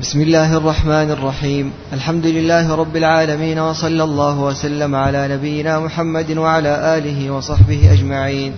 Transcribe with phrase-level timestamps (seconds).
[0.00, 1.72] بسم الله الرحمن الرحيم.
[1.92, 8.52] الحمد لله رب العالمين وصلى الله وسلم على نبينا محمد وعلى آله وصحبه أجمعين.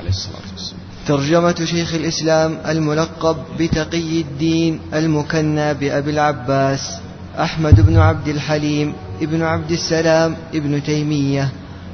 [0.00, 6.98] عليه الصلاة والسلام ترجمة شيخ الإسلام الملقب بتقي الدين المكنى بأبي العباس
[7.38, 8.92] أحمد بن عبد الحليم
[9.22, 11.48] ابن عبد السلام ابن تيمية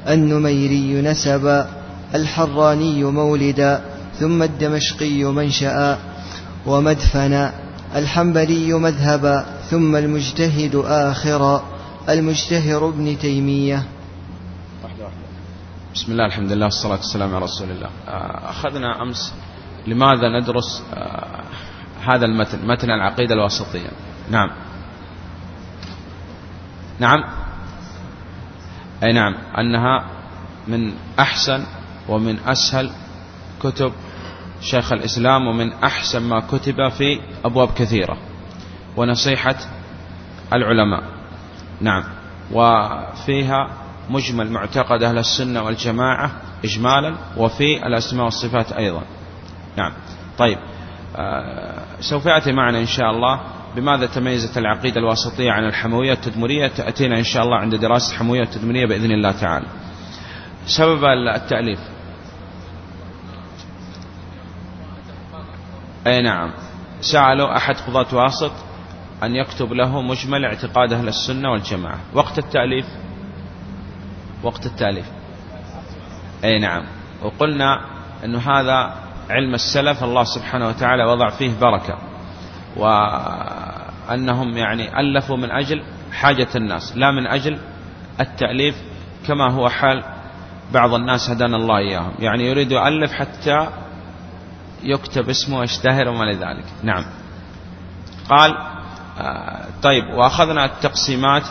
[0.08, 1.68] النميري نسبا
[2.14, 3.80] الحراني مولدا
[4.20, 5.98] ثم الدمشقي منشأ
[6.66, 7.63] ومدفنا
[7.94, 11.64] الحنبلي مذهبا ثم المجتهد آخرا
[12.08, 13.82] المجتهر ابن تيمية.
[15.94, 17.90] بسم الله الحمد لله والصلاة والسلام على رسول الله.
[18.08, 19.34] آه، أخذنا أمس
[19.86, 21.44] لماذا ندرس آه،
[22.06, 23.90] هذا المتن متن العقيدة الوسطية
[24.30, 24.50] نعم.
[27.00, 27.24] نعم.
[29.02, 30.04] أي نعم أنها
[30.68, 31.64] من أحسن
[32.08, 32.90] ومن أسهل
[33.62, 33.92] كتب
[34.64, 38.16] شيخ الإسلام ومن أحسن ما كتب في أبواب كثيرة.
[38.96, 39.56] ونصيحة
[40.52, 41.02] العلماء.
[41.80, 42.04] نعم.
[42.52, 43.70] وفيها
[44.10, 46.30] مجمل معتقد أهل السنة والجماعة
[46.64, 49.02] إجمالا وفي الأسماء والصفات أيضا.
[49.76, 49.92] نعم.
[50.38, 50.58] طيب.
[51.16, 53.40] آه سوف يأتي معنا إن شاء الله
[53.76, 58.86] بماذا تميزت العقيدة الواسطية عن الحموية التدمرية؟ تأتينا إن شاء الله عند دراسة الحموية التدمرية
[58.86, 59.66] بإذن الله تعالى.
[60.66, 61.78] سبب التأليف.
[66.06, 66.50] أي نعم.
[67.00, 68.52] سألوا أحد قضاة واسط
[69.22, 71.98] أن يكتب له مجمل اعتقاد أهل السنة والجماعة.
[72.14, 72.86] وقت التأليف؟
[74.42, 75.06] وقت التأليف.
[76.44, 76.84] أي نعم.
[77.22, 77.80] وقلنا
[78.24, 78.94] أن هذا
[79.30, 81.98] علم السلف الله سبحانه وتعالى وضع فيه بركة.
[82.76, 87.58] وأنهم يعني ألفوا من أجل حاجة الناس لا من أجل
[88.20, 88.74] التأليف
[89.26, 90.04] كما هو حال
[90.72, 92.12] بعض الناس هدانا الله إياهم.
[92.18, 93.68] يعني يريد يؤلف حتى
[94.84, 97.04] يكتب اسمه ويشتهر وما لذلك نعم.
[98.30, 98.54] قال
[99.18, 101.42] آه طيب وأخذنا التقسيمات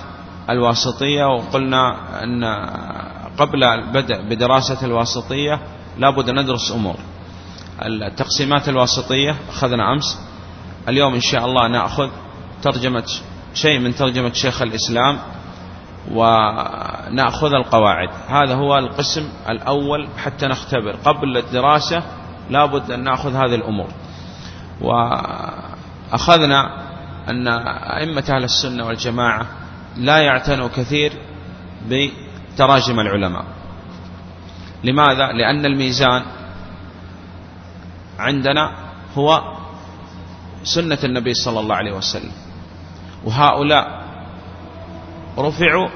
[0.50, 2.44] الواسطية وقلنا أن
[3.38, 5.60] قبل البدء بدراسة الواسطية
[5.98, 6.95] لابد ندرس أمور.
[7.82, 10.20] التقسيمات الواسطية أخذنا أمس.
[10.89, 12.10] اليوم إن شاء الله نأخذ
[12.61, 13.04] ترجمة
[13.54, 15.20] شيء من ترجمة شيخ الإسلام
[16.11, 18.10] ونأخذ القواعد.
[18.27, 20.95] هذا هو القسم الأول حتى نختبر.
[20.95, 22.04] قبل الدراسة
[22.49, 23.87] لابد أن نأخذ هذه الأمور.
[24.81, 26.83] وأخذنا
[27.30, 27.48] أن
[27.98, 29.45] أئمة أهل السنة والجماعة
[29.98, 31.14] لا يعتنوا كثير
[31.89, 33.45] بتراجم العلماء.
[34.83, 36.23] لماذا؟ لأن الميزان
[38.20, 38.71] عندنا
[39.17, 39.42] هو
[40.64, 42.32] سنة النبي صلى الله عليه وسلم.
[43.26, 44.03] وهؤلاء
[45.37, 45.89] رفعوا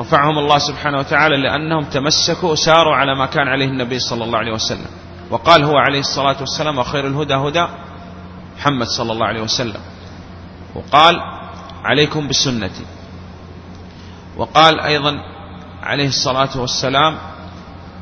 [0.00, 4.52] رفعهم الله سبحانه وتعالى لأنهم تمسكوا وساروا على ما كان عليه النبي صلى الله عليه
[4.52, 4.86] وسلم.
[5.30, 7.66] وقال هو عليه الصلاة والسلام وخير الهدى هدى
[8.56, 9.80] محمد صلى الله عليه وسلم.
[10.74, 11.20] وقال
[11.84, 12.84] عليكم بسنتي.
[14.36, 15.16] وقال أيضا
[15.82, 17.18] عليه الصلاة والسلام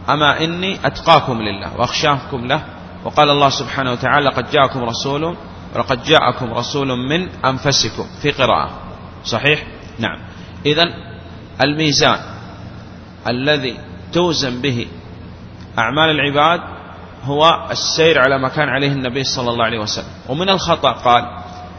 [0.09, 2.65] أما إني أتقاكم لله وأخشاكم له.
[3.05, 5.37] وقال الله سبحانه وتعالى قد جاءكم رسول
[5.75, 8.71] ولقد جاءكم رسول من أنفسكم في قراءة.
[9.25, 9.67] صحيح؟
[9.99, 10.19] نعم.
[10.67, 10.85] إذا
[11.63, 12.21] الميزان
[13.29, 13.79] الذي
[14.13, 14.87] توزن به
[15.79, 16.74] أعمال العباد
[17.25, 20.09] هو السير على ما كان عليه النبي صلى الله عليه وسلم.
[20.29, 21.25] ومن الخطأ قال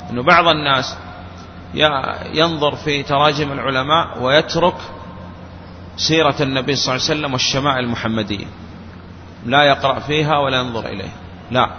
[0.10, 0.98] أنه بعض الناس
[2.34, 4.76] ينظر في تراجم العلماء ويترك
[5.98, 8.46] سيرة النبي صلى الله عليه وسلم والشمائل المحمدية.
[9.46, 11.14] لا يقرأ فيها ولا ينظر إليها.
[11.52, 11.70] لا.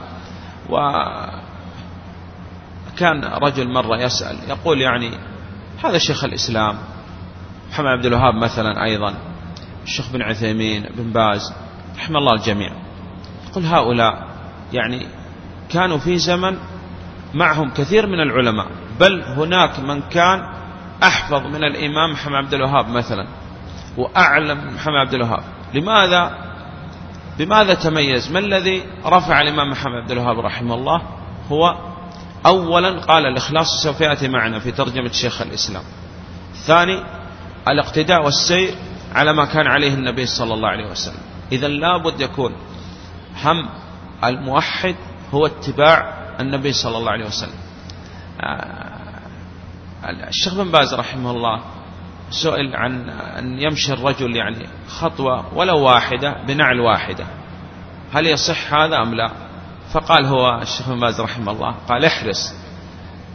[2.93, 5.10] وكان رجل مرة يسأل يقول يعني
[5.84, 6.78] هذا شيخ الإسلام
[7.71, 9.15] محمد عبد الوهاب مثلا أيضا
[9.84, 11.54] الشيخ بن عثيمين بن باز
[11.97, 12.72] رحم الله الجميع.
[13.56, 14.26] يقول هؤلاء.
[14.72, 15.06] يعني
[15.68, 16.56] كانوا في زمن
[17.34, 18.66] معهم كثير من العلماء
[19.00, 20.40] بل هناك من كان
[21.02, 23.26] أحفظ من الإمام محمد عبد الوهاب مثلا
[23.96, 25.42] وأعلم محمد عبد الوهاب.
[25.74, 26.38] لماذا؟
[27.38, 31.02] بماذا تميز؟ ما الذي رفع الإمام محمد عبد الوهاب رحمه الله؟
[31.52, 31.76] هو
[32.46, 35.82] أولا قال الإخلاص سوف يأتي معنا في ترجمة شيخ الإسلام.
[36.54, 37.02] ثاني
[37.68, 38.74] الاقتداء والسير
[39.14, 41.20] على ما كان عليه النبي صلى الله عليه وسلم.
[41.52, 42.52] إذا لابد يكون
[43.44, 43.68] هم
[44.24, 44.97] الموحد
[45.34, 47.59] هو اتباع النبي صلى الله عليه وسلم.
[50.04, 51.60] الشيخ بن باز رحمه الله
[52.30, 57.27] سئل عن أن يمشي الرجل يعني خطوة ولو واحدة بنعل واحدة.
[58.12, 59.30] هل يصح هذا أم لا؟
[59.92, 62.54] فقال هو الشيخ بن باز رحمه الله قال احرص.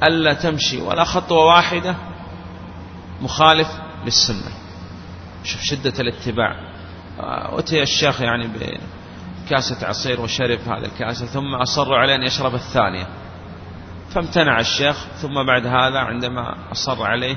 [0.03, 1.95] ألا تمشي ولا خطوة واحدة
[3.21, 3.67] مخالف
[4.05, 4.51] للسنة.
[5.43, 6.55] شوف شدة الاتباع.
[7.59, 8.47] أتي الشيخ يعني
[9.51, 13.07] بكاسة عصير وشرب هذا الكاسة ثم أصروا عليه أن يشرب الثانية.
[14.09, 17.35] فامتنع الشيخ ثم بعد هذا عندما أصر عليه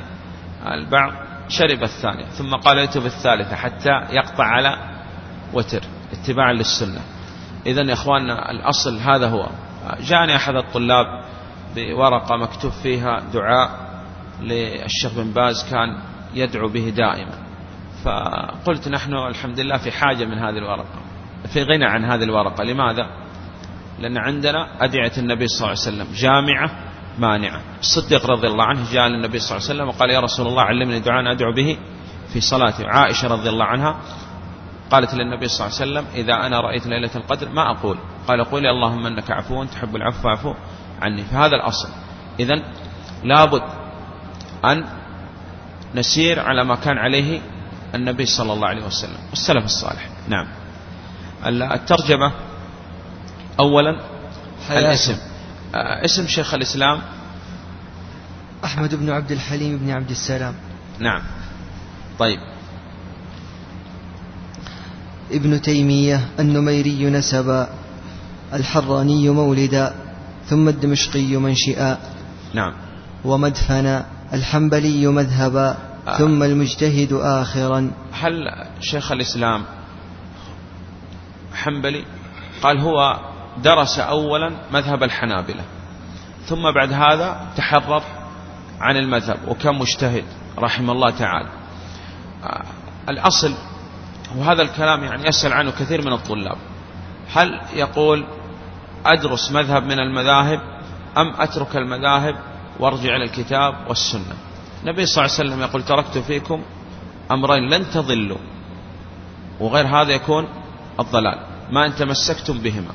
[0.67, 1.13] البعض
[1.49, 4.77] شرب الثانية ثم قال ائتوا بالثالثة حتى يقطع على
[5.53, 5.81] وتر
[6.13, 7.01] اتباعا للسنة.
[7.67, 9.49] إذا يا إخواننا الأصل هذا هو.
[10.01, 11.07] جاءني أحد الطلاب
[11.77, 13.71] بورقة مكتوب فيها دعاء
[14.41, 15.99] للشيخ بن باز كان
[16.35, 17.45] يدعو به دائما.
[18.05, 21.04] فقلت نحن الحمد لله في حاجة من هذه الورقة.
[21.53, 22.65] في غنى عن هذه الورقة.
[22.65, 23.07] لماذا؟
[24.01, 26.71] لأن عندنا أدعية النبي صلى الله عليه وسلم جامعة
[27.19, 27.61] مانعة.
[27.81, 31.01] الصديق رضي الله عنه جاء للنبي صلى الله عليه وسلم وقال يا رسول الله علمني
[31.01, 31.79] دعاء أدعو به
[32.33, 33.97] في صلاتي عائشة رضي الله عنها.
[34.91, 37.99] قالت للنبي صلى الله عليه وسلم إذا أنا رأيت ليلة القدر ما أقول.
[38.29, 40.55] قال قولي اللهم أنك عفو تحب العفو فاعفو
[41.03, 41.23] عني.
[41.23, 41.89] فهذا الأصل.
[42.41, 42.63] إذا
[43.25, 43.63] لابد
[44.65, 44.85] أن
[45.95, 47.41] نسير على ما كان عليه
[47.95, 49.19] النبي صلى الله عليه وسلم.
[49.31, 50.09] والسلف الصالح.
[50.29, 50.47] نعم.
[51.47, 52.33] الترجمة.
[53.61, 54.01] أولا
[54.71, 55.17] الاسم.
[55.75, 57.01] آه، اسم شيخ الإسلام.
[58.65, 60.55] أحمد بن عبد الحليم بن عبد السلام.
[60.99, 61.23] نعم.
[62.19, 62.39] طيب.
[65.33, 67.69] ابن تيمية النميري نسبا
[68.53, 69.95] الحراني مولدا
[70.47, 71.99] ثم الدمشقي منشئا.
[72.55, 72.73] نعم.
[73.25, 75.77] ومدفنا الحنبلي مذهبا
[76.09, 76.19] آه.
[76.19, 77.91] ثم المجتهد آخرا.
[78.13, 79.65] هل شيخ الإسلام
[81.65, 82.05] حنبلي
[82.63, 83.21] قال هو
[83.63, 85.63] درس أولا مذهب الحنابلة
[86.47, 88.03] ثم بعد هذا تحرر
[88.81, 90.25] عن المذهب وكان مجتهد
[90.59, 91.49] رحمه الله تعالى.
[92.45, 92.65] آه،
[93.09, 93.55] الأصل
[94.37, 96.57] وهذا الكلام يعني يسأل عنه كثير من الطلاب
[97.33, 98.27] هل يقول
[99.07, 100.61] أدرس مذهب من المذاهب
[101.17, 102.37] أم أترك المذاهب
[102.81, 104.35] وأرجع إلى الكتاب والسنة؟
[104.83, 106.63] النبي صلى الله عليه وسلم يقول تركت فيكم
[107.31, 108.39] أمرين لن تضلوا
[109.61, 110.49] وغير هذا يكون
[111.01, 111.54] الضلال.
[111.75, 112.95] ما أن تمسكتم بهما.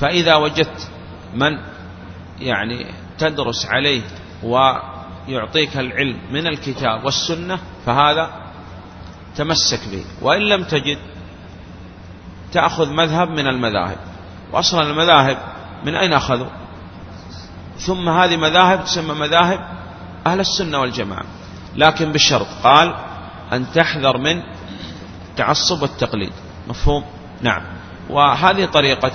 [0.00, 0.88] فإذا وجدت
[1.34, 1.58] من
[2.40, 2.86] يعني
[3.18, 4.02] تدرس عليه
[4.42, 8.30] ويعطيك العلم من الكتاب والسنة فهذا
[9.36, 10.04] تمسك به.
[10.22, 10.98] وإن لم تجد
[12.52, 13.98] تأخذ مذهب من المذاهب.
[14.52, 15.38] وأصلا المذاهب
[15.84, 16.50] من أين أخذوا؟
[17.78, 19.60] ثم هذه مذاهب تسمى مذاهب
[20.26, 21.24] أهل السنة والجماعة.
[21.76, 22.94] لكن بالشرط قال
[23.52, 24.42] أن تحذر من
[25.36, 26.32] تعصب والتقليد
[26.68, 27.04] مفهوم؟
[27.42, 27.62] نعم.
[28.10, 29.12] وهذه طريقة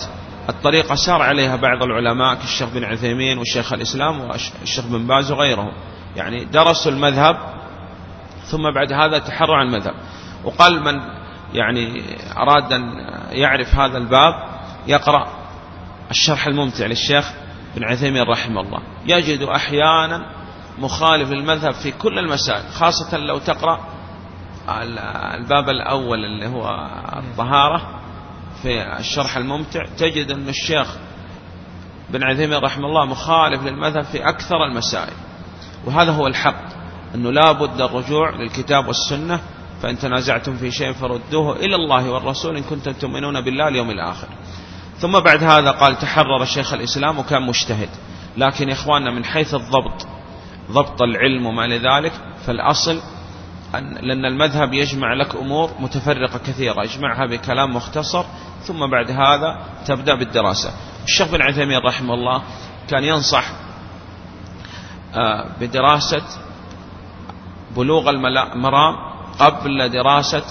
[0.50, 5.72] الطريقة سار عليها بعض العلماء كالشيخ بن عثيمين والشيخ الإسلام والشيخ بن باز وغيرهم.
[6.16, 7.38] يعني درسوا المذهب
[8.45, 9.94] ثم بعد هذا تحروا عن المذهب.
[10.44, 11.01] وقال من
[11.54, 12.04] يعني
[12.38, 12.81] أراد أن
[13.31, 14.34] يعرف هذا الباب
[14.88, 15.28] يقرأ
[16.12, 17.31] الشرح الممتع للشيخ
[17.75, 18.80] بن عثيمين رحمه الله.
[19.06, 20.25] يجد أحيانا
[20.80, 23.80] مخالف للمذهب في كل المسائل خاصة لو تقرأ
[25.36, 27.96] الباب الأول اللي هو الطهارة.
[28.62, 30.95] في الشرح الممتع تجد أن الشيخ
[32.09, 35.13] بن عثيمين رحمه الله مخالف للمذهب في أكثر المسائل.
[35.86, 36.63] وهذا هو الحق
[37.15, 39.39] أنه لا بد الرجوع للكتاب والسنة
[39.81, 44.27] فإن تنازعتم في شيء فردوه إلى الله والرسول إن كنتم تؤمنون بالله اليوم الآخر.
[44.98, 47.89] ثم بعد هذا قال تحرر شيخ الإسلام وكان مجتهد.
[48.38, 50.07] لكن يا إخواننا من حيث الضبط
[50.71, 52.12] ضبط العلم وما لذلك
[52.45, 53.01] فالأصل
[53.75, 56.83] أن لأن المذهب يجمع لك أمور متفرقة كثيرة.
[56.83, 58.25] يجمعها بكلام مختصر
[58.61, 60.71] ثم بعد هذا تبدأ بالدراسة.
[61.03, 62.43] الشيخ بن عثيمين رحمه الله
[62.89, 63.45] كان ينصح
[65.15, 66.23] آه، بدراسة
[67.75, 68.95] بلوغ المرام
[69.39, 70.43] قبل دراسة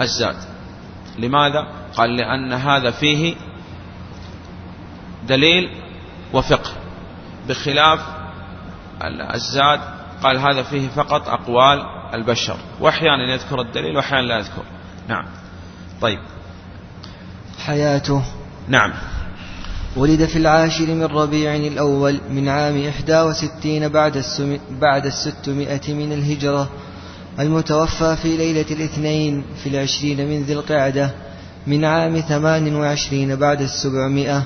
[0.00, 0.36] الزاد.
[1.18, 3.34] لماذا؟ قال لأن هذا فيه
[5.28, 5.70] دليل
[6.32, 6.70] وفقه
[7.48, 8.00] بخلاف
[9.34, 11.82] الزاد قال هذا فيه فقط أقوال
[12.14, 12.56] البشر.
[12.80, 14.62] وأحيانا يذكر الدليل وأحيانا لا يذكر.
[15.08, 15.24] نعم.
[16.00, 16.18] طيب.
[17.66, 18.22] حياته.
[18.68, 18.92] نعم.
[19.96, 24.58] ولد في العاشر من ربيع الأول من عام إحدى وستين بعد, السم...
[24.80, 26.70] بعد الستمائة من الهجرة
[27.40, 31.10] المتوفى في ليلة الاثنين في العشرين من ذي القعدة
[31.66, 34.42] من عام ثمان وعشرين بعد السبعمائة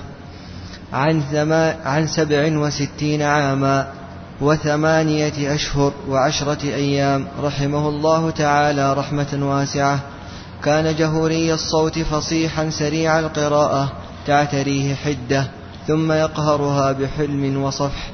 [0.92, 1.76] عن, ثما...
[1.84, 4.01] عن سبع وستين عاما.
[4.42, 10.00] وثمانية أشهر وعشرة أيام رحمه الله تعالى رحمة واسعة.
[10.64, 13.92] كان جهوري الصوت فصيحا سريع القراءة
[14.26, 15.50] تعتريه حدة
[15.86, 18.10] ثم يقهرها بحلم وصفح.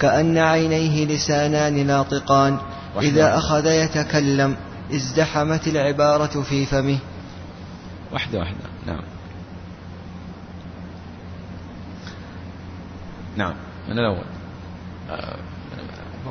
[0.00, 2.58] كأن عينيه لسانان ناطقان
[3.00, 4.56] إذا أخذ يتكلم
[4.94, 6.98] ازدحمت العبارة في فمه.
[8.12, 9.02] واحدة واحدة نعم.
[13.36, 13.54] نعم
[13.88, 14.24] من الأول.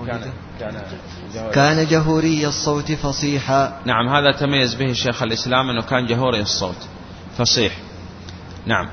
[0.06, 0.22] كان
[0.60, 0.82] كان
[1.54, 3.82] كان جهوري الصوت فصيحا.
[3.86, 6.88] نعم هذا تميز به شيخ الإسلام أنه كان جهوري الصوت.
[7.38, 7.78] فصيح.
[8.66, 8.90] نعم.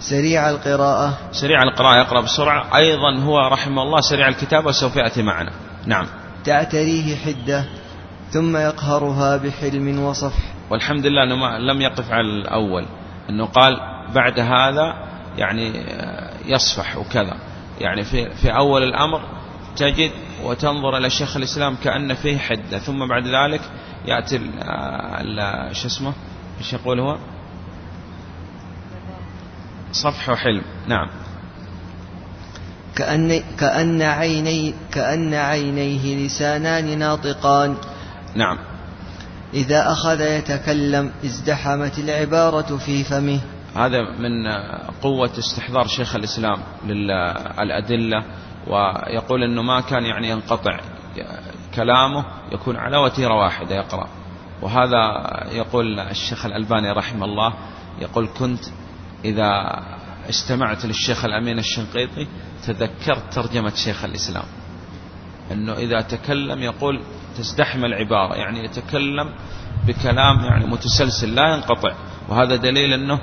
[0.00, 1.18] سريع القراءة.
[1.32, 2.76] سريع القراءة يقرأ بسرعة.
[2.76, 5.52] أيضا هو رحمه الله سريع الكتابة وسوف يأتي معنا.
[5.86, 6.06] نعم.
[6.44, 7.64] تعتريه حدة
[8.30, 10.54] ثم يقهرها بحلم وصفح.
[10.70, 12.86] والحمد لله أنه ما لم يقف على الأول.
[13.30, 13.76] أنه قال
[14.14, 14.94] بعد هذا
[15.36, 15.84] يعني
[16.44, 17.36] يصفح وكذا.
[17.80, 19.22] يعني في, في أول الأمر
[19.76, 20.10] تجد
[20.44, 23.60] وتنظر إلى شيخ الإسلام كأن فيه حدة ثم بعد ذلك
[24.06, 24.38] يأتي
[25.72, 26.12] شو اسمه؟
[26.58, 27.18] إيش يقول هو؟
[29.92, 31.08] صفح وحلم نعم.
[32.96, 37.76] كأن, كأن, عيني كأن عينيه لسانان ناطقان.
[38.34, 38.58] نعم.
[39.54, 43.40] إذا أخذ يتكلم ازدحمت العبارة في فمه.
[43.76, 44.52] هذا من
[45.02, 48.24] قوة استحضار شيخ الإسلام للأدلة
[48.66, 50.80] ويقول أنه ما كان يعني ينقطع
[51.74, 54.08] كلامه يكون على وتيرة واحدة يقرأ.
[54.62, 55.20] وهذا
[55.52, 57.54] يقول الشيخ الألباني رحمه الله
[58.00, 58.64] يقول كنت
[59.24, 59.80] إذا
[60.28, 62.26] استمعت للشيخ الأمين الشنقيطي
[62.66, 64.44] تذكرت ترجمة شيخ الإسلام.
[65.52, 67.00] أنه إذا تكلم يقول
[67.36, 69.34] تزدحم العبارة يعني يتكلم
[69.86, 71.92] بكلام يعني متسلسل لا ينقطع.
[72.28, 73.20] وهذا دليل أنه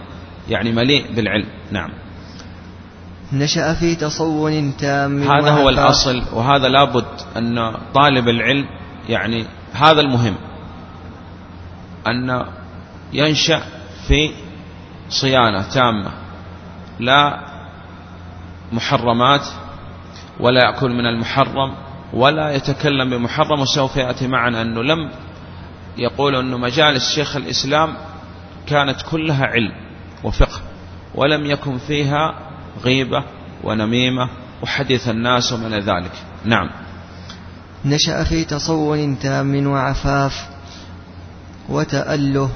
[0.49, 1.49] يعني مليء بالعلم.
[1.71, 2.06] نعم.
[3.33, 7.05] نشأ في تصون تام هذا هو الأصل وهذا لابد
[7.37, 8.65] أن طالب العلم
[9.09, 10.35] يعني هذا المهم
[12.07, 12.45] أن
[13.13, 13.61] ينشأ
[14.07, 14.31] في
[15.09, 16.11] صيانة تامة
[16.99, 17.39] لا
[18.71, 19.45] محرمات
[20.39, 21.73] ولا يأكل من المحرم
[22.13, 25.09] ولا يتكلم بمحرم وسوف يأتي معنا أنه لم
[25.97, 27.93] يقول أنه مجالس شيخ الإسلام
[28.67, 29.71] كانت كلها علم
[30.23, 30.61] وفقه
[31.15, 32.46] ولم يكن فيها
[32.83, 33.23] غيبة
[33.63, 34.29] ونميمة
[34.63, 36.11] وحديث الناس ومن ذلك.
[36.45, 36.69] نعم.
[37.85, 40.49] نشأ في تصون تام وعفاف
[41.69, 42.49] وتأله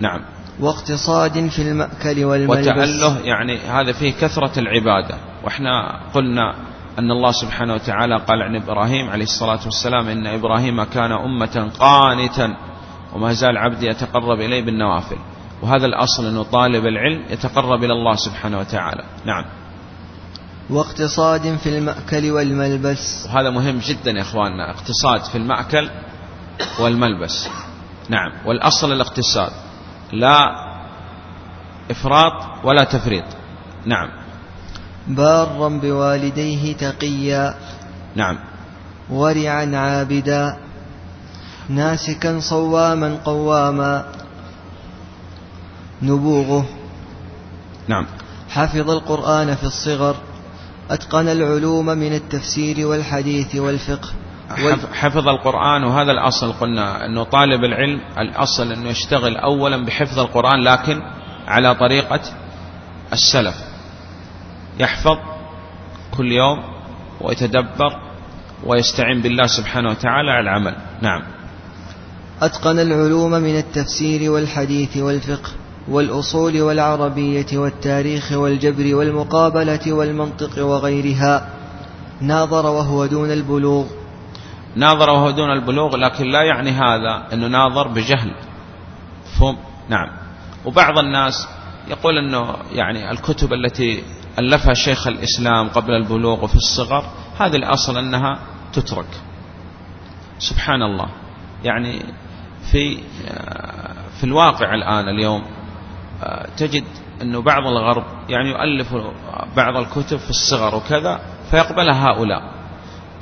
[0.00, 0.20] نعم.
[0.60, 2.68] واقتصاد في المأكل والملبس.
[2.68, 5.16] وتأله يعني هذا فيه كثرة العبادة.
[5.44, 6.54] وإحنا قلنا
[6.98, 12.56] أن الله سبحانه وتعالى قال عن إبراهيم عليه الصلاة والسلام إن إبراهيم كان أمة قانتا
[13.12, 15.16] وما زال عبدي يتقرب إليه بالنوافل.
[15.62, 19.04] وهذا الأصل أنه طالب العلم يتقرب إلى الله سبحانه وتعالى.
[19.24, 19.44] نعم.
[20.70, 23.26] واقتصاد في المأكل والملبس.
[23.26, 25.90] وهذا مهم جدا يا إخواننا اقتصاد في المأكل
[26.80, 27.48] والملبس.
[28.08, 29.52] نعم والأصل الاقتصاد
[30.12, 30.38] لا
[31.90, 33.24] إفراط ولا تفريط.
[33.86, 34.08] نعم.
[35.08, 37.54] بارا بوالديه تقيا.
[38.16, 38.38] نعم.
[39.10, 40.56] ورعا عابدا.
[41.68, 44.04] ناسكا صواما قواما.
[46.02, 46.64] نبوغه.
[47.88, 48.06] نعم.
[48.48, 50.16] حفظ القرآن في الصغر.
[50.92, 54.08] أتقن العلوم من التفسير والحديث والفقه.
[54.92, 61.02] حفظ القرآن وهذا الأصل قلنا أنه طالب العلم الأصل أنه يشتغل أولا بحفظ القرآن لكن
[61.46, 62.20] على طريقة
[63.12, 63.54] السلف.
[64.78, 65.18] يحفظ
[66.16, 66.58] كل يوم
[67.20, 67.92] ويتدبر
[68.64, 70.76] ويستعين بالله سبحانه وتعالى على العمل.
[71.02, 71.22] نعم.
[72.42, 75.50] أتقن العلوم من التفسير والحديث والفقه.
[75.88, 81.48] والأصول والعربية والتاريخ والجبر والمقابلة والمنطق وغيرها
[82.20, 83.86] ناظر وهو دون البلوغ.
[84.76, 88.34] ناظر وهو دون البلوغ لكن لا يعني هذا أنه ناظر بجهل.
[89.38, 89.56] فهم
[89.88, 90.08] نعم.
[90.64, 91.48] وبعض الناس
[91.88, 94.02] يقول أنه يعني الكتب التي
[94.38, 97.04] ألفها شيخ الإسلام قبل البلوغ وفي الصغر
[97.38, 98.38] هذه الأصل أنها
[98.72, 99.20] تترك.
[100.38, 101.08] سبحان الله.
[101.64, 102.02] يعني
[102.72, 102.98] في
[104.18, 105.42] في الواقع الآن اليوم
[106.56, 106.84] تجد
[107.22, 108.94] أنه بعض الغرب يعني يؤلف
[109.56, 112.42] بعض الكتب في الصغر وكذا فيقبلها هؤلاء.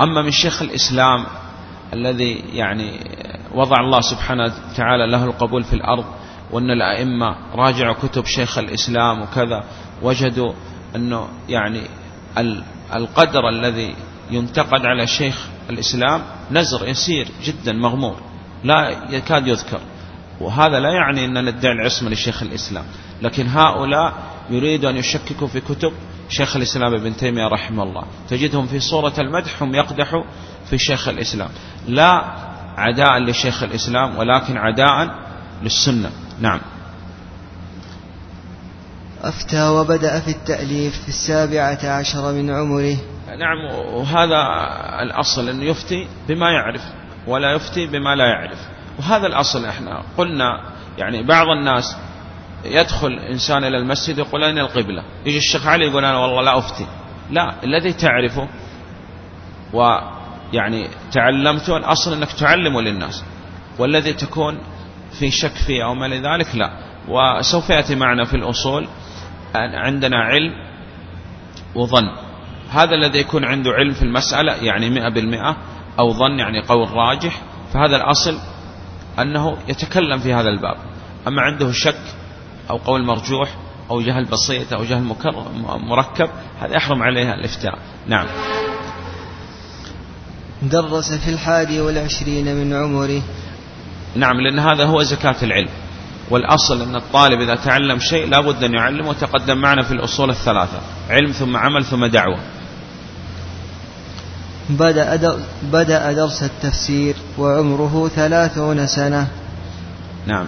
[0.01, 1.27] أما من شيخ الإسلام
[1.93, 3.01] الذي يعني
[3.55, 6.05] وضع الله سبحانه وتعالى له القبول في الأرض
[6.51, 9.65] وأن الأئمة راجعوا كتب شيخ الإسلام وكذا
[10.03, 10.53] وجدوا
[10.97, 11.81] أنه يعني
[12.95, 13.95] القدر الذي
[14.31, 18.17] ينتقد على شيخ الإسلام نزر يسير جدا مغمور
[18.65, 19.81] لا يكاد يذكر.
[20.41, 22.85] وهذا لا يعني أن ندعي العصمة لشيخ الإسلام.
[23.23, 24.15] لكن هؤلاء
[24.51, 25.93] يريدوا أن يشككوا في كتب
[26.29, 28.05] شيخ الإسلام ابن تيمية رحمه الله.
[28.29, 30.25] تجدهم في صورة المدح هم يقدحوا
[30.71, 31.49] في شيخ الإسلام.
[31.89, 32.25] لا
[32.77, 35.15] عداء لشيخ الإسلام ولكن عداء
[35.63, 36.11] للسنة.
[36.41, 36.61] نعم.
[39.23, 42.97] أفتى وبدأ في التأليف في السابعة عشر من عمره.
[43.39, 44.37] نعم وهذا
[45.03, 46.83] الأصل أنه يفتي بما يعرف
[47.27, 48.59] ولا يفتي بما لا يعرف.
[49.01, 50.03] وهذا الأصل إحنا.
[50.19, 50.61] قلنا
[50.99, 51.97] يعني بعض الناس
[52.65, 56.87] يدخل إنسان إلى المسجد يقول أين القبلة؟ يجي الشيخ علي يقول أنا والله لا أفتي.
[57.31, 58.49] لا الذي تعرفه
[59.73, 63.25] ويعني تعلمته الأصل أنك تعلمه للناس.
[63.79, 64.59] والذي تكون
[65.19, 66.71] في شك فيه أو ما لذلك لا.
[67.09, 68.89] وسوف يأتي معنا في الأصول
[69.55, 70.53] عندنا علم
[71.75, 72.09] وظن.
[72.71, 75.57] هذا الذي يكون عنده علم في المسألة يعني مئة بالمئة
[75.99, 77.41] أو ظن يعني قول راجح.
[77.73, 78.39] فهذا الأصل
[79.23, 80.77] أنه يتكلم في هذا الباب.
[81.29, 82.03] أما عنده شك
[82.71, 83.55] أو قول مرجوح
[83.91, 85.03] أو جهل بسيط أو جهل
[85.67, 86.29] مركب
[86.61, 88.27] هذا يحرم عليها الإفتاء نعم.
[90.63, 93.23] درس في الحادي والعشرين من عمره.
[94.17, 95.69] نعم لأن هذا هو زكاة العلم.
[96.31, 100.81] والأصل أن الطالب إذا تعلم شيء لا بد أن يعلمه وتقدم معنا في الأصول الثلاثة.
[101.11, 102.39] علم ثم عمل ثم دعوة.
[104.71, 109.29] بدأ, بدأ درس التفسير وعمره ثلاثون سنة.
[110.27, 110.47] نعم.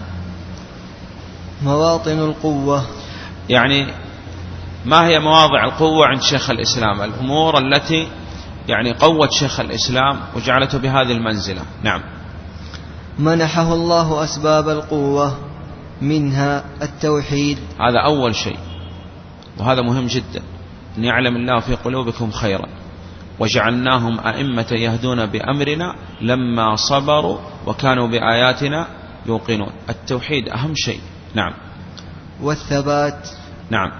[1.62, 2.86] مواطن القوة.
[3.48, 3.86] يعني
[4.84, 8.08] ما هي مواضع القوة عند شيخ الإسلام؟ الأمور التي
[8.68, 11.62] يعني قوت شيخ الإسلام وجعلته بهذه المنزلة.
[11.82, 12.00] نعم.
[13.18, 15.38] منحه الله أسباب القوة
[16.02, 17.58] منها التوحيد.
[17.80, 18.58] هذا أول شيء.
[19.58, 20.42] وهذا مهم جدا.
[20.98, 22.81] أن يعلم الله في قلوبكم خيرا.
[23.38, 28.86] وجعلناهم أئمة يهدون بأمرنا لما صبروا وكانوا بآياتنا
[29.26, 29.72] يوقنون.
[29.90, 31.00] التوحيد أهم شيء.
[31.34, 31.52] نعم.
[32.42, 33.28] والثبات.
[33.70, 33.92] نعم.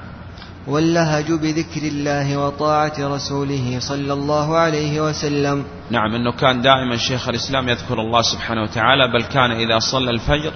[0.66, 5.64] واللهج بذكر الله وطاعة رسوله صلى الله عليه وسلم.
[5.90, 6.14] نعم.
[6.14, 10.52] أنه كان دائما شيخ الإسلام يذكر الله سبحانه وتعالى بل كان إذا صلى الفجر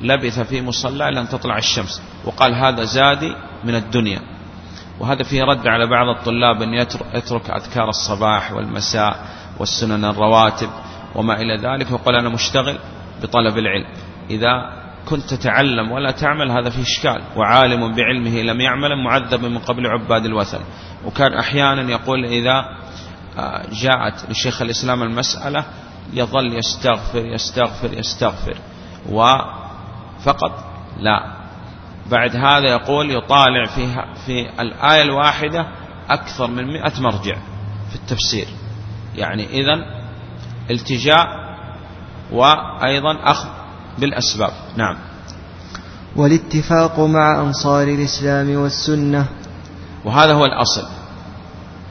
[0.00, 4.37] لبث في مصلى لن تطلع الشمس وقال هذا زادي من الدنيا.
[5.00, 6.74] وهذا فيه رد على بعض الطلاب أن
[7.14, 9.26] يترك أذكار الصباح والمساء
[9.58, 10.68] والسنن الرواتب
[11.14, 12.78] وما إلى ذلك وقال أنا مشتغل
[13.22, 13.86] بطلب العلم.
[14.30, 14.78] إذا
[15.08, 20.24] كنت تتعلم ولا تعمل هذا فيه إشكال وعالم بعلمه لم يعمل معذب من قبل عباد
[20.24, 20.60] الوثن.
[21.04, 22.64] وكان أحيانا يقول إذا
[23.38, 25.64] آه، جاءت لشيخ الإسلام المسألة
[26.12, 28.56] يظل يستغفر يستغفر يستغفر.
[29.10, 30.64] وفقط
[31.00, 31.37] لا.
[32.10, 35.66] بعد هذا يقول يطالع فيها في الآية الواحدة
[36.10, 37.36] أكثر من مئة مرجع
[37.90, 38.46] في التفسير.
[39.14, 39.74] يعني إذا
[40.70, 41.26] التجاء
[42.32, 43.48] وأيضا أخذ
[43.98, 44.52] بالأسباب.
[44.76, 44.96] نعم.
[46.16, 49.26] والاتفاق مع أنصار الإسلام والسنة.
[50.04, 50.88] وهذا هو الأصل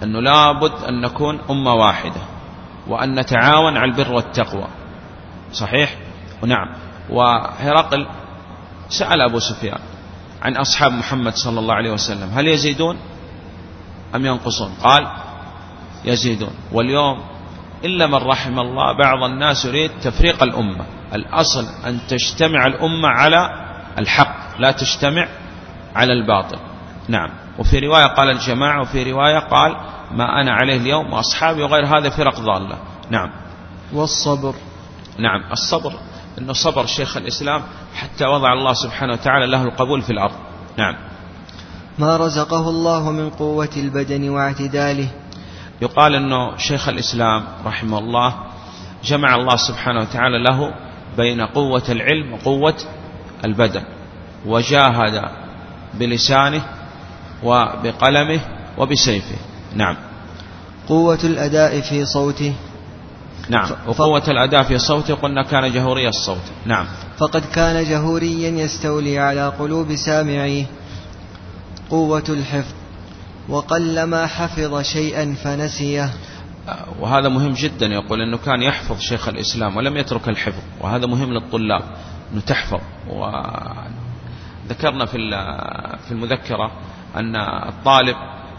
[0.04, 2.22] أنه لابد أن نكون أمة واحدة
[2.88, 4.68] وأن نتعاون على البر والتقوى.
[5.54, 5.98] صحيح؟
[6.44, 6.70] ونعم
[7.10, 8.08] وهرقل
[8.90, 9.80] سأل أبو سفيان
[10.42, 12.30] عن أصحاب محمد صلى الله عليه وسلم.
[12.34, 12.98] هل يزيدون؟
[14.16, 15.08] أم ينقصون؟ قال
[16.06, 16.52] يزيدون.
[16.72, 17.24] واليوم
[17.86, 20.86] إلا من رحم الله بعض الناس يريد تفريق الأمة.
[21.14, 23.50] الأصل أن تجتمع الأمة على
[23.98, 25.28] الحق لا تجتمع
[25.96, 26.60] على الباطل.
[27.08, 27.30] نعم.
[27.60, 29.76] وفي رواية قال الجماعة وفي رواية قال
[30.12, 32.78] ما أنا عليه اليوم وأصحابي وغير هذا فرق ضالة.
[33.10, 33.30] نعم.
[33.94, 34.56] والصبر.
[35.18, 35.52] نعم.
[35.52, 35.94] الصبر.
[36.38, 37.62] أنه صبر شيخ الإسلام
[37.96, 40.36] حتى وضع الله سبحانه وتعالى له القبول في الأرض.
[40.78, 40.96] نعم.
[42.00, 45.08] ما رزقه الله من قوة البدن واعتداله؟
[45.82, 48.36] يقال أنه شيخ الإسلام رحمه الله
[49.04, 50.74] جمع الله سبحانه وتعالى له
[51.18, 52.76] بين قوة العلم وقوة
[53.46, 53.84] البدن
[54.46, 55.22] وجاهد
[55.94, 56.62] بلسانه
[57.44, 58.40] وبقلمه
[58.78, 59.36] وبسيفه.
[59.76, 59.96] نعم.
[60.90, 62.54] قوة الأداء في صوته؟
[63.50, 63.72] نعم.
[63.88, 66.42] وقوة الأداء في صوته قلنا كان جهوري الصوت.
[66.66, 66.86] نعم.
[67.18, 70.66] فقد كان جهوريا يستولي على قلوب سامعيه
[71.90, 72.74] قوة الحفظ
[73.50, 76.14] وقلما حفظ شيئا فنسيه.
[77.00, 81.82] وهذا مهم جدا يقول أنه كان يحفظ شيخ الإسلام ولم يترك الحفظ وهذا مهم للطلاب
[82.34, 82.80] أنه تحفظ.
[83.10, 85.18] وذكرنا في
[86.08, 86.72] في المذكرة
[87.16, 87.36] أن
[87.70, 88.16] الطالب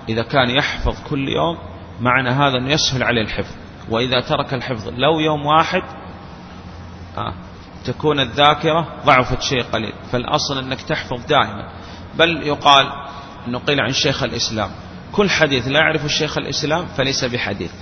[0.09, 1.59] إذا كان يحفظ كل يوم
[2.01, 3.55] معنى هذا أنه يسهل عليه الحفظ.
[3.91, 4.89] وإذا ترك الحفظ.
[4.89, 5.83] لو يوم واحد
[7.19, 7.33] آه
[7.85, 9.93] تكون الذاكرة ضعفت شيء قليل.
[10.13, 11.69] فالأصل أنك تحفظ دائما.
[12.19, 12.87] بل يقال
[13.49, 14.71] أنه قيل عن شيخ الإسلام
[15.13, 17.73] كل حديث لا يعرف الشيخ الإسلام فليس بحديث.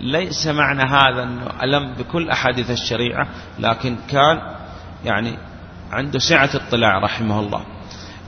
[0.00, 3.28] ليس معنى هذا أنه ألم بكل أحاديث الشريعة
[3.58, 4.56] لكن كان
[5.04, 5.38] يعني
[5.92, 7.64] عنده سعة اطلاع رحمه الله.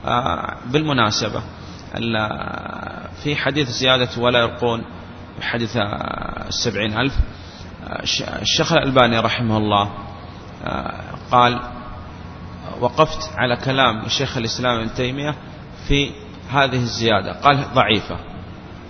[0.05, 1.43] آه بالمناسبة
[3.23, 4.83] في حديث زيادة ولا يرقون
[5.41, 5.77] حديث
[6.47, 7.13] السبعين ألف.
[8.41, 9.89] الشيخ الألباني رحمه الله
[10.63, 11.59] آه، قال
[12.79, 15.35] وقفت على كلام الشيخ الإسلام ابن تيمية
[15.87, 16.11] في
[16.51, 17.31] هذه الزيادة.
[17.33, 18.17] قال ضعيفة.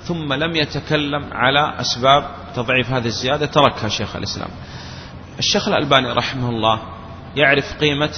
[0.04, 4.50] ثم لم يتكلم على أسباب تضعيف هذه الزيادة تركها شيخ الإسلام.
[5.40, 6.82] الشيخ الألباني رحمه الله
[7.36, 8.12] يعرف قيمة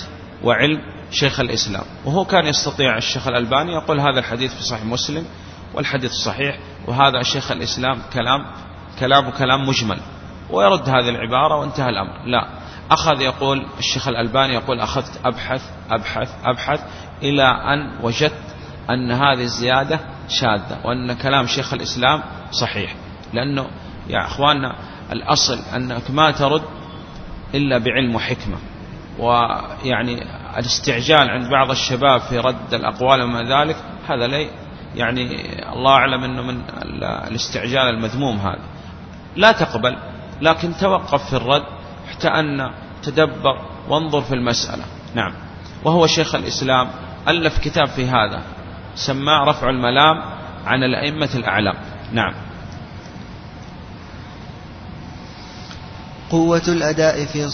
[0.43, 5.25] وعلم شيخ الإسلام وهو كان يستطيع الشيخ الألباني يقول هذا الحديث في صحيح مسلم
[5.73, 8.45] والحديث صحيح وهذا شيخ الإسلام كلام
[8.99, 9.99] كلام كلام مجمل.
[10.49, 12.25] ويرد هذه العبارة وانتهى الأمر.
[12.25, 12.47] لا.
[12.91, 16.79] أخذ يقول الشيخ الألباني يقول أخذت أبحث أبحث أبحث
[17.23, 18.55] إلى أن وجدت
[18.89, 22.95] أن هذه الزيادة شاذة وأن كلام شيخ الإسلام صحيح.
[23.33, 23.67] لأنه
[24.07, 24.75] يا أخواننا
[25.11, 26.63] الأصل أنك ما ترد
[27.55, 28.57] إلا بعلم وحكمة.
[29.19, 30.23] ويعني
[30.57, 33.75] الاستعجال عند بعض الشباب في رد الأقوال وما ذلك
[34.07, 34.27] هذا
[34.97, 35.23] يعني
[35.73, 36.61] الله أعلم أنه من
[37.27, 38.63] الاستعجال المذموم هذا.
[39.35, 39.97] لا تقبل
[40.41, 41.63] لكن توقف في الرد
[42.11, 42.71] حتى أن
[43.03, 44.83] تدبر وانظر في المسألة.
[45.15, 45.33] نعم.
[45.83, 46.87] وهو شيخ الإسلام
[47.27, 48.41] ألف كتاب في هذا
[48.95, 50.21] سماه رفع الملام
[50.65, 51.75] عن الأئمة الأعلام.
[52.13, 52.33] نعم.
[56.29, 57.49] قوة الأداء في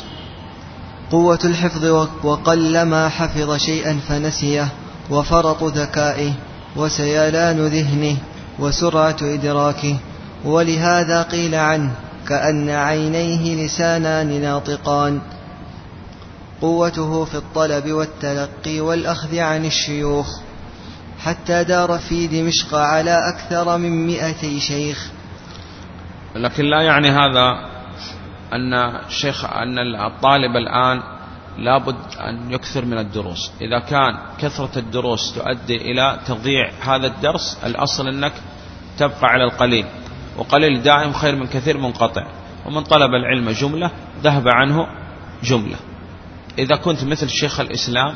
[1.12, 1.86] قوة الحفظ
[2.24, 4.68] وقلما حفظ شيئا فنسيه
[5.10, 6.34] وفرط ذكائه
[6.76, 8.18] وسيلان ذهنه
[8.60, 9.98] وسرعة إدراكه
[10.46, 11.92] ولهذا قيل عنه
[12.28, 15.22] كأن عينيه لسانان ناطقان
[16.62, 20.28] قوته في الطلب والتلقي والأخذ عن الشيوخ
[21.20, 25.08] حتى دار في دمشق على أكثر من مئتي شيخ.
[26.36, 27.74] لكن لا يعني هذا
[28.54, 28.74] أن
[29.08, 31.13] الشيخ أن الطالب الآن
[31.58, 33.52] لابد أن يكثر من الدروس.
[33.62, 38.34] إذا كان كثرة الدروس تؤدي إلى تضييع هذا الدرس الأصل أنك
[38.98, 39.86] تبقى على القليل.
[40.38, 42.26] وقليل دائم خير من كثير منقطع.
[42.66, 44.88] ومن طلب العلم جملة ذهب عنه
[45.44, 45.78] جملة.
[46.60, 48.16] إذا كنت مثل شيخ الإسلام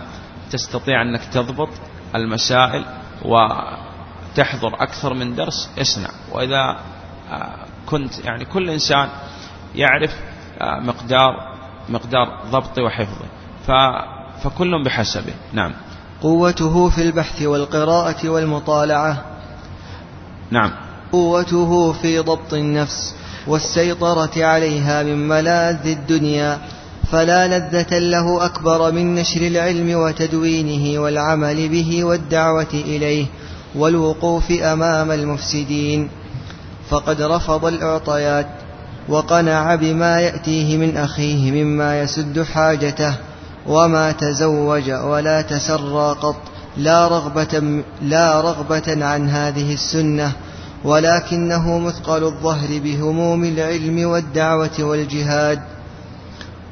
[0.52, 1.69] تستطيع أنك تضبط
[2.15, 2.86] المسائل
[3.26, 6.80] وتحضر أكثر من درس اصنع وإذا
[7.86, 9.10] كنت يعني كل إنسان
[9.76, 10.15] يعرف
[10.62, 11.57] مقدار
[11.89, 13.26] مقدار ضبطه وحفظه
[14.43, 15.34] فكل بحسبه.
[15.54, 15.73] نعم.
[16.21, 19.23] قوته في البحث والقراءة والمطالعة.
[20.52, 20.71] نعم.
[21.12, 23.15] قوته في ضبط النفس
[23.47, 26.60] والسيطرة عليها من ملاذ الدنيا.
[27.12, 33.26] فلا لذة له أكبر من نشر العلم وتدوينه والعمل به والدعوة إليه
[33.76, 36.10] والوقوف أمام المفسدين.
[36.89, 38.47] فقد رفض الإعطيات.
[39.10, 43.15] وقنع بما يأتيه من أخيه مما يسد حاجته
[43.67, 46.36] وما تزوج ولا تسرى قط.
[46.78, 50.32] لا رغبة, لا رغبة عن هذه السنة
[50.84, 55.60] ولكنه مثقل الظهر بهموم العلم والدعوة والجهاد.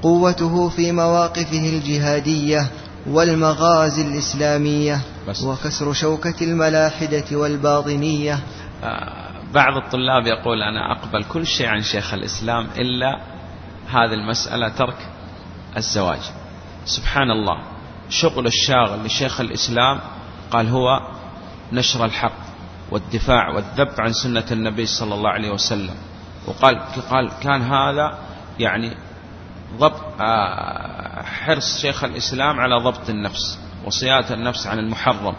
[0.03, 2.67] قوته في مواقفه الجهادية
[3.09, 5.43] والمغازي الإسلامية بس.
[5.43, 8.39] وكسر شوكة الملاحدة والباطنية.
[8.83, 9.24] آه.
[9.55, 13.19] بعض الطلاب يقول أنا أقبل كل شيء عن شيخ الإسلام إلا
[13.89, 15.09] هذه المسألة ترك
[15.77, 16.19] الزواج.
[16.85, 17.61] سبحان الله.
[18.09, 19.99] شغل الشاغل لشيخ الإسلام
[20.51, 20.99] قال هو
[21.71, 22.37] نشر الحق
[22.91, 25.95] والدفاع والذب عن سنة النبي صلى الله عليه وسلم.
[26.47, 28.19] وقال قال كان هذا
[28.59, 28.97] يعني
[29.77, 35.35] ضبط آه، حرص شيخ الإسلام على ضبط النفس وصيانة النفس عن المحرم.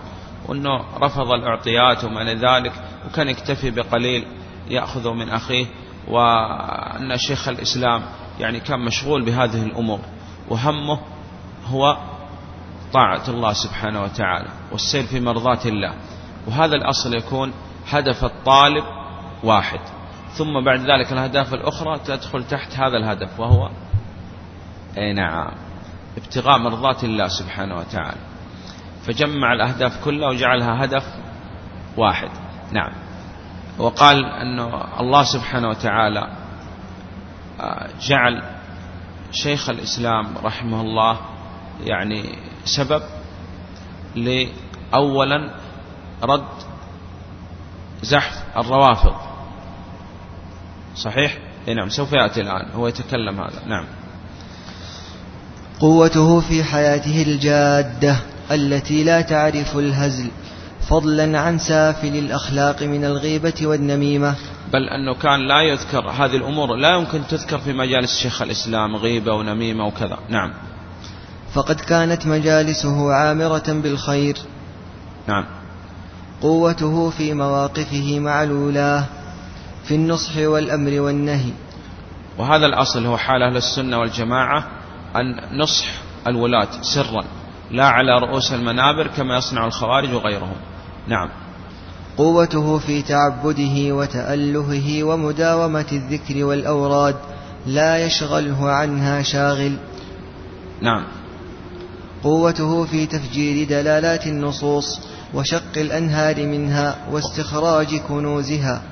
[0.48, 2.72] وأنه رفض الأعطيات وما ذلك
[3.06, 4.26] وكان يكتفي بقليل
[4.68, 5.66] يأخذه من أخيه
[6.08, 8.02] وأن شيخ الإسلام
[8.40, 10.00] يعني كان مشغول بهذه الأمور
[10.48, 10.98] وهمه
[11.66, 11.96] هو
[12.92, 15.94] طاعة الله سبحانه وتعالى والسير في مرضات الله.
[16.46, 17.52] وهذا الأصل يكون
[17.88, 18.84] هدف الطالب
[19.44, 19.80] واحد.
[20.32, 23.70] ثم بعد ذلك الأهداف الأخرى تدخل تحت هذا الهدف وهو
[24.98, 25.52] أي نعم
[26.16, 28.35] ابتغاء مرضات الله سبحانه وتعالى.
[29.06, 31.04] فجمع الأهداف كلها وجعلها هدف
[31.96, 32.30] واحد.
[32.72, 32.92] نعم.
[33.78, 36.28] وقال أنه الله سبحانه وتعالى
[37.60, 38.42] آه، جعل
[39.32, 41.18] شيخ الإسلام رحمه الله
[41.84, 43.02] يعني سبب
[44.14, 45.50] لأولا
[46.22, 46.48] رد
[48.02, 49.14] زحف الروافض.
[50.96, 51.38] صحيح؟
[51.68, 51.88] نعم.
[51.88, 52.70] سوف يأتي الآن.
[52.74, 53.66] هو يتكلم هذا.
[53.66, 53.86] نعم.
[55.80, 58.16] قوته في حياته الجادة.
[58.50, 60.30] التي لا تعرف الهزل
[60.88, 64.34] فضلا عن سافل الأخلاق من الغيبة والنميمة.
[64.72, 69.32] بل أنه كان لا يذكر هذه الأمور لا يمكن تذكر في مجالس شيخ الإسلام غيبة
[69.32, 70.18] ونميمة وكذا.
[70.28, 70.52] نعم.
[71.54, 74.36] فقد كانت مجالسه عامرة بالخير.
[75.28, 75.44] نعم.
[76.42, 79.04] قوته في مواقفه معلولاه
[79.84, 81.52] في النصح والأمر والنهي.
[82.38, 84.66] وهذا الأصل هو حال أهل السنة والجماعة
[85.16, 85.86] أن نصح
[86.26, 87.24] الولاة سرا.
[87.70, 90.56] لا على رؤوس المنابر كما يصنع الخوارج وغيرهم.
[91.08, 91.28] نعم.
[92.16, 97.16] قوته في تعبده وتألهه ومداومة الذكر والأوراد
[97.66, 99.76] لا يشغله عنها شاغل.
[100.80, 101.04] نعم.
[102.22, 105.00] قوته في تفجير دلالات النصوص
[105.34, 108.82] وشق الأنهار منها واستخراج كنوزها.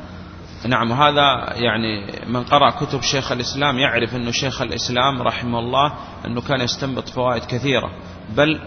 [0.67, 0.93] نعم.
[0.93, 5.93] هذا يعني من قرأ كتب شيخ الإسلام يعرف أن شيخ الإسلام رحمه الله
[6.27, 7.91] أنه كان يستنبط فوائد كثيرة.
[8.37, 8.61] بل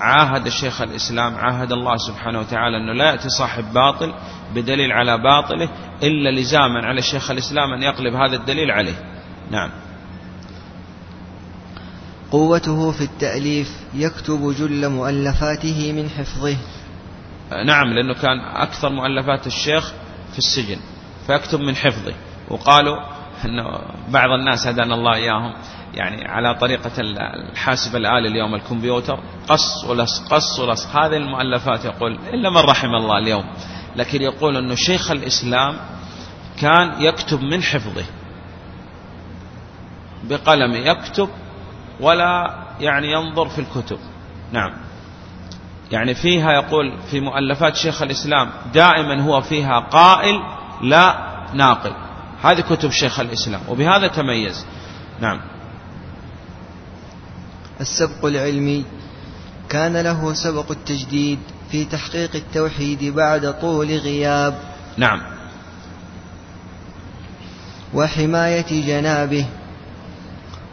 [0.00, 4.14] عاهد الشيخ الإسلام عاهد الله سبحانه وتعالى أنه لا يأتي صاحب باطل
[4.54, 5.68] بدليل على باطله
[6.02, 8.94] إلا لزاما على الشيخ الإسلام أن يقلب هذا الدليل عليه.
[9.50, 9.70] نعم.
[12.30, 16.56] قوته في التأليف يكتب جل مؤلفاته من حفظه.
[17.66, 19.92] نعم لأنه كان أكثر مؤلفات الشيخ
[20.32, 20.78] في السجن
[21.26, 22.14] فيكتب من حفظه.
[22.48, 22.96] وقالوا
[23.44, 23.64] أنه
[24.08, 25.54] بعض الناس هدانا الله إياهم.
[25.94, 29.20] يعني على طريقة الحاسب الآلي اليوم الكمبيوتر.
[29.48, 33.44] قص ولصق قص ولصق هذه المؤلفات يقول إلا من رحم الله اليوم.
[33.96, 35.76] لكن يقول أنه شيخ الإسلام
[36.60, 38.04] كان يكتب من حفظه.
[40.24, 41.28] بقلم يكتب
[42.00, 43.98] ولا يعني ينظر في الكتب.
[44.52, 44.72] نعم.
[45.90, 50.40] يعني فيها يقول في مؤلفات شيخ الإسلام دائما هو فيها قائل
[50.82, 51.16] لا
[51.54, 51.92] ناقل.
[52.42, 54.66] هذه كتب شيخ الإسلام وبهذا تميز.
[55.20, 55.40] نعم.
[57.82, 58.84] السبق العلمي.
[59.68, 61.38] كان له سبق التجديد
[61.70, 64.58] في تحقيق التوحيد بعد طول غياب.
[64.96, 65.22] نعم.
[67.94, 69.46] وحماية جنابه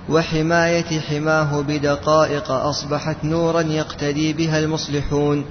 [0.10, 5.46] وحماية حماه بدقائق أصبحت نورا يقتدي بها المصلحون.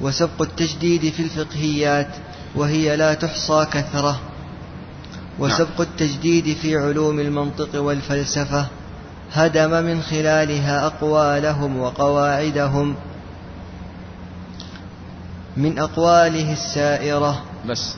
[0.00, 2.08] وسبق التجديد في الفقهيات
[2.54, 4.20] وهي لا تحصى كثرة.
[5.38, 8.66] وسبق التجديد في علوم المنطق والفلسفة.
[9.32, 12.96] هدم من خلالها أقوالهم وقواعدهم.
[15.56, 17.42] من أقواله السائرة.
[17.68, 17.96] بس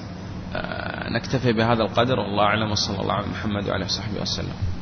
[0.55, 2.19] آه، نكتفي بهذا القدر.
[2.19, 2.71] والله أعلم.
[2.71, 4.74] وصلى الله على محمد وعلى صحبه وسلم.